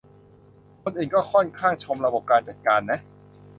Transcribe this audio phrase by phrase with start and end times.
[0.81, 2.99] ก่อนอื่นก็ค่อนข้างชมระบบการจัดการนะ